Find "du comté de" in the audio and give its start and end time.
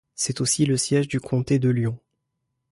1.07-1.69